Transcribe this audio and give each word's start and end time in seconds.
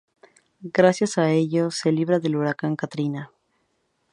Gracias 0.77 1.19
a 1.19 1.29
ello, 1.29 1.69
se 1.69 1.91
libra 1.91 2.17
del 2.17 2.35
huracán 2.35 2.75
Katrina. 2.75 3.31